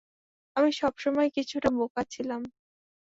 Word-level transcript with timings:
আমি 0.55 0.69
সবসময়ই 0.73 1.31
কিছুটা 1.37 1.69
বোকা 1.77 2.01
ছিলাম। 2.11 2.41